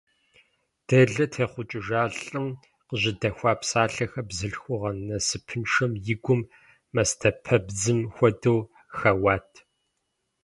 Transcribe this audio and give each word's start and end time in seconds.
Делэ 0.87 1.25
техъукӏыжа 1.33 2.03
лӏым 2.19 2.47
къыжьэдэхуа 2.87 3.51
псалъэхэр 3.59 4.25
бзылъхугъэ 4.29 4.91
насыпыншэм 5.07 5.91
и 6.13 6.15
гум, 6.23 6.41
мастэпэбдзым 6.93 7.99
хуэдэу, 8.15 8.59
хэуат. 8.97 9.49